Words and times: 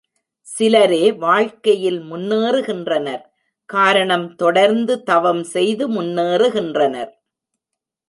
சிலரே 0.47 1.11
வாழ்க்கையில் 1.11 1.99
முன்னேறுகின்றனர் 2.01 3.23
காரணம் 3.69 4.27
தொடர்ந்து 4.35 5.03
தவம் 5.03 5.43
செய்து 5.43 5.87
முன்னேறுகின்றனர். 5.89 7.11